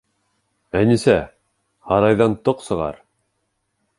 Әнисә, 0.79 1.15
һарайҙан 1.91 2.37
тоҡ 2.49 2.65
сығар! 2.71 3.01